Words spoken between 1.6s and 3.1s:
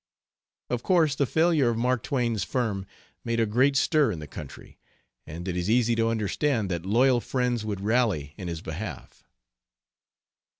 of Mark Twain's firm